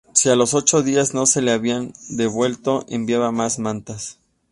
Si 0.15 0.29
a 0.31 0.35
los 0.35 0.55
ocho 0.55 0.81
días 0.81 1.13
no 1.13 1.27
se 1.27 1.43
la 1.43 1.53
habían 1.53 1.93
devuelto, 2.09 2.87
enviaba 2.89 3.31
más 3.31 3.59
mantas. 3.59 4.17